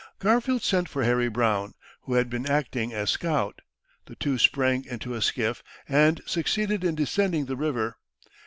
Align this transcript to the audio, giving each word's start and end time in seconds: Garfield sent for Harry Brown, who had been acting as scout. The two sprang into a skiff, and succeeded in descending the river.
Garfield 0.17 0.63
sent 0.63 0.89
for 0.89 1.03
Harry 1.03 1.29
Brown, 1.29 1.75
who 2.05 2.15
had 2.15 2.27
been 2.27 2.47
acting 2.47 2.91
as 2.91 3.11
scout. 3.11 3.61
The 4.07 4.15
two 4.15 4.39
sprang 4.39 4.83
into 4.85 5.13
a 5.13 5.21
skiff, 5.21 5.61
and 5.87 6.21
succeeded 6.25 6.83
in 6.83 6.95
descending 6.95 7.45
the 7.45 7.55
river. 7.55 7.97